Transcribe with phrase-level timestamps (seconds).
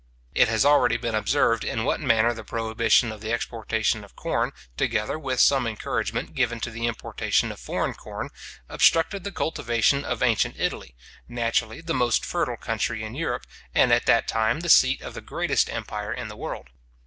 [0.33, 4.51] It has already been observed in what manner the prohibition of the exportation of corn,
[4.75, 8.31] together with some encouragement given to the importation of foreign corn,
[8.67, 10.95] obstructed the cultivation of ancient Italy,
[11.27, 13.45] naturally the most fertile country in Europe,
[13.75, 16.69] and at that time the seat of the greatest empire in the world.